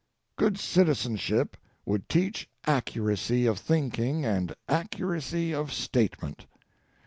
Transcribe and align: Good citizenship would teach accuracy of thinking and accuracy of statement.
Good 0.35 0.57
citizenship 0.57 1.55
would 1.85 2.09
teach 2.09 2.49
accuracy 2.65 3.45
of 3.45 3.59
thinking 3.59 4.25
and 4.25 4.55
accuracy 4.67 5.53
of 5.53 5.71
statement. 5.71 6.47